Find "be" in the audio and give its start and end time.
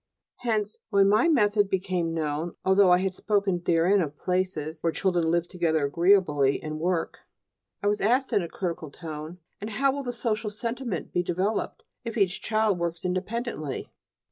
11.13-11.21